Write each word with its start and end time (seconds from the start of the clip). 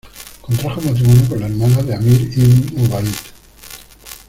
Contrajo 0.41 0.81
matrimonio 0.81 1.29
con 1.29 1.39
la 1.41 1.45
hermana 1.45 1.83
de 1.83 1.93
Amr 1.93 2.21
ibn 2.35 2.85
Ubayd. 2.87 3.13